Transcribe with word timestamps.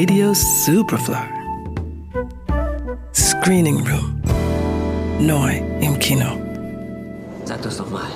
Radio 0.00 0.32
Superfly. 0.32 1.28
Screening 3.12 3.78
Room. 3.78 4.22
Neu 5.18 5.56
im 5.80 5.98
Kino. 5.98 6.38
Sag 7.44 7.62
das 7.62 7.78
doch 7.78 7.90
mal. 7.90 8.06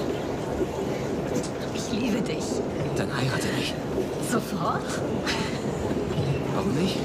Ich 1.74 1.90
liebe 1.90 2.22
dich. 2.22 2.44
Dann 2.96 3.08
heirate 3.12 3.48
mich. 3.58 3.74
Sofort? 4.30 4.84
Warum 6.54 6.72
nicht? 6.80 6.98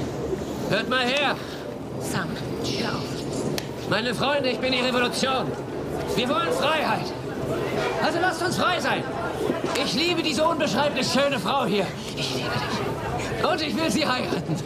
Hört 0.70 0.88
mal 0.88 1.04
her! 1.04 1.34
Sam, 1.98 2.28
hör 2.62 2.94
auf. 2.94 3.90
Meine 3.90 4.14
Freunde, 4.14 4.48
ich 4.50 4.60
bin 4.60 4.70
die 4.70 4.78
Revolution. 4.78 5.50
Wir 6.14 6.28
wollen 6.28 6.52
Freiheit. 6.52 7.12
Also 8.04 8.18
lasst 8.20 8.42
uns 8.44 8.56
frei 8.56 8.78
sein. 8.78 9.02
Ich 9.84 9.94
liebe 9.94 10.22
diese 10.22 10.44
unbeschreiblich 10.44 11.06
schöne 11.06 11.38
Frau 11.38 11.64
hier. 11.66 11.86
Ich 12.16 12.34
liebe 12.34 12.50
dich. 12.50 13.48
Und 13.50 13.60
ich 13.62 13.76
will 13.76 13.90
sie 13.90 14.06
heiraten. 14.06 14.56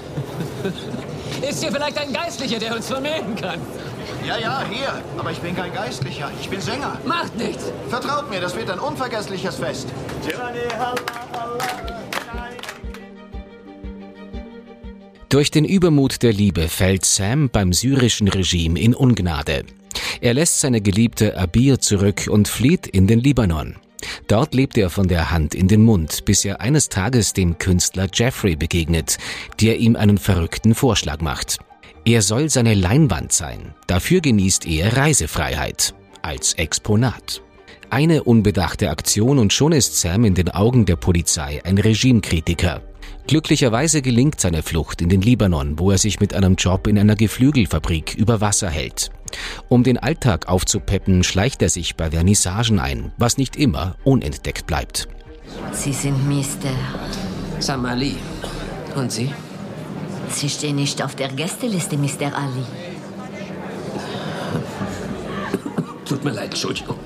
Ist 1.48 1.62
hier 1.62 1.73
vielleicht 1.73 1.98
ein 1.98 2.12
Geistlicher, 2.12 2.59
der 2.59 2.74
uns 2.77 2.87
vermählen 2.87 3.34
kann? 3.37 3.61
Ja, 4.27 4.38
ja, 4.38 4.62
hier. 4.70 5.02
Aber 5.19 5.30
ich 5.33 5.38
bin 5.38 5.55
kein 5.56 5.73
Geistlicher. 5.74 6.30
Ich 6.41 6.48
bin 6.48 6.61
Sänger. 6.61 6.98
Macht 7.05 7.37
nichts. 7.37 7.73
Vertraut 7.88 8.30
mir, 8.30 8.41
das 8.41 8.56
wird 8.56 8.70
ein 8.70 8.78
unvergessliches 8.78 9.56
Fest. 9.56 9.88
Durch 15.28 15.50
den 15.50 15.64
Übermut 15.64 16.23
der 16.23 16.33
Liebe 16.33 16.69
fällt 16.69 17.05
Sam 17.05 17.48
beim 17.48 17.73
syrischen 17.73 18.28
Regime 18.28 18.78
in 18.78 18.95
Ungnade. 18.95 19.64
Er 20.20 20.34
lässt 20.34 20.61
seine 20.61 20.80
Geliebte 20.80 21.36
Abir 21.36 21.80
zurück 21.80 22.28
und 22.30 22.48
flieht 22.48 22.86
in 22.86 23.06
den 23.06 23.19
Libanon. 23.19 23.77
Dort 24.29 24.55
lebt 24.55 24.77
er 24.79 24.91
von 24.91 25.09
der 25.09 25.30
Hand 25.30 25.55
in 25.55 25.69
den 25.69 25.83
Mund, 25.83 26.24
bis 26.24 26.45
er 26.45 26.61
eines 26.61 26.88
Tages 26.88 27.33
dem 27.33 27.59
Künstler 27.59 28.09
Jeffrey 28.12 28.56
begegnet, 28.56 29.19
der 29.61 29.78
ihm 29.78 29.97
einen 29.97 30.19
verrückten 30.19 30.75
Vorschlag 30.75 31.20
macht. 31.20 31.58
Er 32.05 32.23
soll 32.23 32.50
seine 32.50 32.75
Leinwand 32.75 33.33
sein. 33.33 33.75
Dafür 33.86 34.20
genießt 34.20 34.67
er 34.67 34.97
Reisefreiheit. 34.97 35.95
Als 36.23 36.55
Exponat. 36.55 37.42
Eine 37.91 38.25
unbedachte 38.25 38.91
Aktion 38.91 39.39
und 39.39 39.53
schon 39.53 39.73
ist 39.73 40.00
Sam 40.00 40.25
in 40.25 40.34
den 40.34 40.48
Augen 40.48 40.86
der 40.86 40.97
Polizei 40.97 41.61
ein 41.64 41.78
Regimekritiker. 41.78 42.80
Glücklicherweise 43.27 44.03
gelingt 44.03 44.41
seine 44.41 44.62
Flucht 44.62 45.00
in 45.00 45.08
den 45.08 45.23
Libanon, 45.23 45.78
wo 45.78 45.91
er 45.91 45.98
sich 45.98 46.19
mit 46.19 46.34
einem 46.34 46.56
Job 46.56 46.86
in 46.86 46.98
einer 46.98 47.14
Geflügelfabrik 47.14 48.14
über 48.14 48.41
Wasser 48.41 48.70
hält. 48.70 49.11
Um 49.69 49.83
den 49.83 49.98
Alltag 49.98 50.48
aufzupeppen, 50.48 51.25
schleicht 51.25 51.62
er 51.62 51.69
sich 51.69 51.97
bei 51.97 52.11
Vernissagen 52.11 52.80
ein, 52.80 53.12
was 53.16 53.39
nicht 53.39 53.56
immer 53.56 53.97
unentdeckt 54.05 54.66
bleibt. 54.66 55.08
Sie 55.72 55.92
sind 55.92 56.28
Mister. 56.28 56.70
Samali. 57.58 58.16
Und 58.97 59.12
Sie? 59.12 59.33
Sie 60.28 60.48
stehen 60.48 60.77
nicht 60.77 61.02
auf 61.02 61.14
der 61.14 61.28
Gästeliste, 61.28 61.97
Mr. 61.97 62.34
Ali. 62.34 62.64
Tut 66.05 66.24
mir 66.24 66.33
leid, 66.33 66.50
Entschuldigung. 66.50 66.96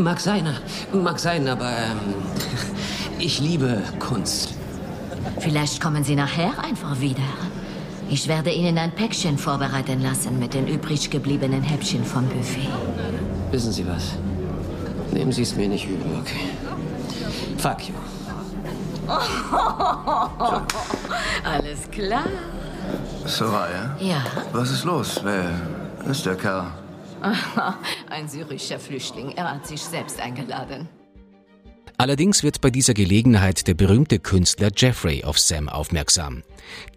Mag 0.00 0.20
sein, 0.20 0.48
mag 0.92 1.18
sein, 1.18 1.48
aber 1.48 1.70
ähm, 1.70 2.14
ich 3.18 3.40
liebe 3.40 3.82
Kunst. 3.98 4.54
Vielleicht 5.40 5.80
kommen 5.80 6.04
Sie 6.04 6.14
nachher 6.14 6.52
einfach 6.62 7.00
wieder. 7.00 7.22
Ich 8.10 8.28
werde 8.28 8.50
Ihnen 8.50 8.78
ein 8.78 8.92
Päckchen 8.92 9.38
vorbereiten 9.38 10.02
lassen 10.02 10.38
mit 10.38 10.54
den 10.54 10.68
übrig 10.68 11.10
gebliebenen 11.10 11.62
Häppchen 11.62 12.04
vom 12.04 12.28
Buffet. 12.28 12.68
Wissen 13.50 13.72
Sie 13.72 13.86
was? 13.86 14.12
Nehmen 15.12 15.32
Sie 15.32 15.42
es 15.42 15.54
mir 15.56 15.68
nicht 15.68 15.88
übel, 15.88 16.06
okay? 16.20 16.50
Fuck 17.58 17.88
you. 17.88 17.94
Alles 21.44 21.90
klar. 21.90 22.24
Soraya? 23.26 23.96
Ja, 24.00 24.22
Was 24.52 24.70
ist 24.70 24.84
los? 24.84 25.20
Wer 25.22 25.50
ist 26.10 26.24
der 26.26 26.36
Kerl? 26.36 26.66
ein 28.10 28.28
syrischer 28.28 28.78
Flüchtling. 28.78 29.32
Er 29.32 29.50
hat 29.50 29.66
sich 29.66 29.82
selbst 29.82 30.20
eingeladen. 30.20 30.88
Allerdings 31.96 32.42
wird 32.42 32.60
bei 32.60 32.70
dieser 32.70 32.94
Gelegenheit 32.94 33.68
der 33.68 33.74
berühmte 33.74 34.18
Künstler 34.18 34.70
Jeffrey 34.76 35.22
auf 35.22 35.38
Sam 35.38 35.68
aufmerksam. 35.68 36.42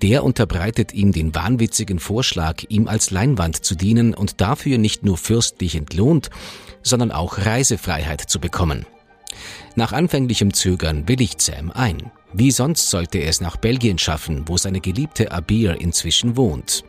Der 0.02 0.24
unterbreitet 0.24 0.94
ihm 0.94 1.12
den 1.12 1.36
wahnwitzigen 1.36 2.00
Vorschlag, 2.00 2.64
ihm 2.70 2.88
als 2.88 3.12
Leinwand 3.12 3.64
zu 3.64 3.76
dienen 3.76 4.16
und 4.16 4.42
dafür 4.42 4.78
nicht 4.80 5.06
nur 5.06 5.18
fürstlich 5.18 5.76
entlohnt, 5.76 6.30
sondern 6.82 7.12
auch 7.12 7.38
Reisefreiheit 7.38 8.22
zu 8.22 8.40
bekommen. 8.40 8.86
Nach 9.76 9.94
anfänglichem 9.94 10.54
Zögern 10.54 11.08
willigt 11.08 11.42
Sam 11.42 11.72
ein. 11.72 12.12
Wie 12.34 12.52
sonst 12.52 12.90
sollte 12.90 13.20
er 13.20 13.30
es 13.30 13.40
nach 13.40 13.58
Belgien 13.58 14.00
schaffen, 14.00 14.48
wo 14.48 14.58
seine 14.58 14.82
geliebte 14.82 15.32
Abir 15.32 15.80
inzwischen 15.80 16.36
wohnt. 16.36 16.84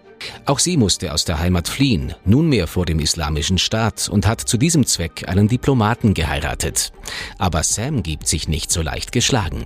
Auch 0.46 0.58
sie 0.58 0.76
musste 0.76 1.12
aus 1.12 1.24
der 1.24 1.38
Heimat 1.38 1.68
fliehen, 1.68 2.14
nunmehr 2.24 2.66
vor 2.66 2.86
dem 2.86 3.00
islamischen 3.00 3.58
Staat 3.58 4.08
und 4.08 4.26
hat 4.26 4.40
zu 4.40 4.56
diesem 4.56 4.86
Zweck 4.86 5.28
einen 5.28 5.48
Diplomaten 5.48 6.14
geheiratet. 6.14 6.92
Aber 7.38 7.62
Sam 7.62 8.02
gibt 8.02 8.26
sich 8.26 8.48
nicht 8.48 8.70
so 8.70 8.82
leicht 8.82 9.12
geschlagen. 9.12 9.64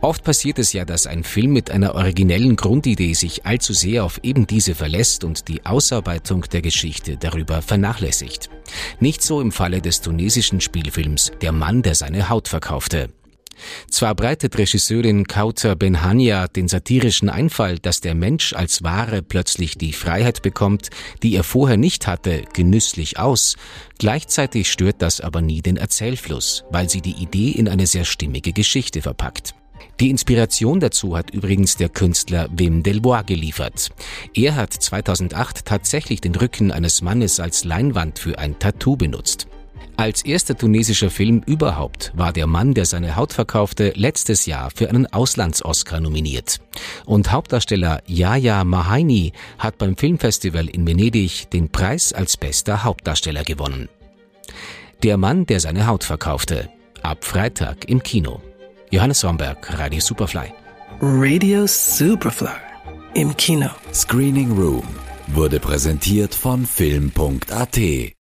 Oft 0.00 0.24
passiert 0.24 0.58
es 0.58 0.72
ja, 0.72 0.84
dass 0.84 1.06
ein 1.06 1.22
Film 1.22 1.52
mit 1.52 1.70
einer 1.70 1.94
originellen 1.94 2.56
Grundidee 2.56 3.14
sich 3.14 3.46
allzu 3.46 3.72
sehr 3.72 4.04
auf 4.04 4.18
eben 4.24 4.48
diese 4.48 4.74
verlässt 4.74 5.22
und 5.22 5.46
die 5.46 5.64
Ausarbeitung 5.64 6.42
der 6.50 6.60
Geschichte 6.60 7.16
darüber 7.16 7.62
vernachlässigt. 7.62 8.50
Nicht 8.98 9.22
so 9.22 9.40
im 9.40 9.52
Falle 9.52 9.80
des 9.80 10.00
tunesischen 10.00 10.60
Spielfilms 10.60 11.30
Der 11.40 11.52
Mann, 11.52 11.82
der 11.82 11.94
seine 11.94 12.28
Haut 12.28 12.48
verkaufte. 12.48 13.10
Zwar 13.90 14.14
breitet 14.14 14.58
Regisseurin 14.58 15.26
Kauter 15.26 15.76
Benhania 15.76 16.48
den 16.48 16.68
satirischen 16.68 17.28
Einfall, 17.28 17.78
dass 17.78 18.00
der 18.00 18.14
Mensch 18.14 18.52
als 18.52 18.82
Ware 18.82 19.22
plötzlich 19.22 19.78
die 19.78 19.92
Freiheit 19.92 20.42
bekommt, 20.42 20.90
die 21.22 21.34
er 21.34 21.44
vorher 21.44 21.76
nicht 21.76 22.06
hatte, 22.06 22.44
genüsslich 22.52 23.18
aus. 23.18 23.56
Gleichzeitig 23.98 24.70
stört 24.70 24.96
das 25.00 25.20
aber 25.20 25.40
nie 25.40 25.62
den 25.62 25.76
Erzählfluss, 25.76 26.64
weil 26.70 26.88
sie 26.88 27.00
die 27.00 27.22
Idee 27.22 27.50
in 27.50 27.68
eine 27.68 27.86
sehr 27.86 28.04
stimmige 28.04 28.52
Geschichte 28.52 29.02
verpackt. 29.02 29.54
Die 30.00 30.10
Inspiration 30.10 30.80
dazu 30.80 31.16
hat 31.16 31.30
übrigens 31.30 31.76
der 31.76 31.88
Künstler 31.88 32.48
Wim 32.50 32.82
Delbois 32.82 33.22
geliefert. 33.22 33.90
Er 34.34 34.56
hat 34.56 34.72
2008 34.72 35.64
tatsächlich 35.64 36.20
den 36.20 36.34
Rücken 36.34 36.72
eines 36.72 37.02
Mannes 37.02 37.38
als 37.38 37.64
Leinwand 37.64 38.18
für 38.18 38.38
ein 38.38 38.58
Tattoo 38.58 38.96
benutzt. 38.96 39.46
Als 39.96 40.24
erster 40.24 40.56
tunesischer 40.56 41.10
Film 41.10 41.42
überhaupt 41.46 42.12
war 42.14 42.32
der 42.32 42.46
Mann, 42.46 42.74
der 42.74 42.86
seine 42.86 43.16
Haut 43.16 43.32
verkaufte, 43.32 43.92
letztes 43.94 44.46
Jahr 44.46 44.70
für 44.74 44.88
einen 44.88 45.06
Auslands-Oscar 45.06 46.00
nominiert. 46.00 46.60
Und 47.04 47.30
Hauptdarsteller 47.30 48.02
Yahya 48.06 48.64
Mahaini 48.64 49.32
hat 49.58 49.78
beim 49.78 49.96
Filmfestival 49.96 50.68
in 50.68 50.86
Venedig 50.86 51.50
den 51.50 51.70
Preis 51.70 52.12
als 52.12 52.36
bester 52.36 52.84
Hauptdarsteller 52.84 53.44
gewonnen. 53.44 53.88
Der 55.02 55.16
Mann, 55.16 55.46
der 55.46 55.60
seine 55.60 55.86
Haut 55.86 56.04
verkaufte. 56.04 56.68
Ab 57.02 57.24
Freitag 57.24 57.88
im 57.88 58.02
Kino. 58.02 58.40
Johannes 58.90 59.24
Romberg, 59.24 59.78
Radio 59.78 60.00
Superfly. 60.00 60.52
Radio 61.00 61.66
Superfly. 61.66 62.48
Im 63.14 63.36
Kino. 63.36 63.70
Screening 63.92 64.52
Room 64.52 64.86
wurde 65.28 65.60
präsentiert 65.60 66.34
von 66.34 66.66
Film.at. 66.66 67.78